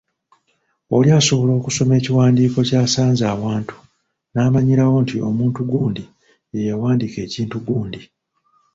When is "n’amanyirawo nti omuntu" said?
4.31-5.59